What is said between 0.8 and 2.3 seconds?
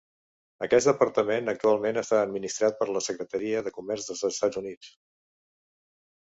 departament actualment està